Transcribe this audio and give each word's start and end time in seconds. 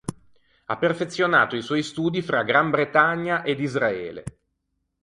Ha 0.65 0.77
perfezionato 0.77 1.55
i 1.55 1.61
suoi 1.61 1.83
studi 1.83 2.23
fra 2.23 2.41
Gran 2.41 2.71
Bretagna 2.71 3.43
ed 3.43 3.59
Israele. 3.59 4.23